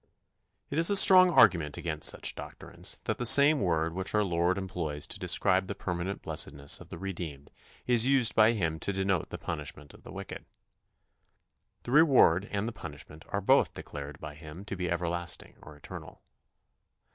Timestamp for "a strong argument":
0.89-1.77